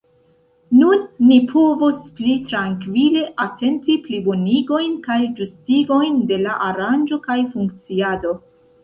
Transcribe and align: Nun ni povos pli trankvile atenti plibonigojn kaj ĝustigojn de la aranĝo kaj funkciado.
Nun 0.75 1.01
ni 1.31 1.35
povos 1.49 1.99
pli 2.19 2.31
trankvile 2.47 3.21
atenti 3.45 3.97
plibonigojn 4.07 4.95
kaj 5.09 5.19
ĝustigojn 5.41 6.17
de 6.33 6.41
la 6.47 6.57
aranĝo 6.71 7.21
kaj 7.29 7.37
funkciado. 7.53 8.35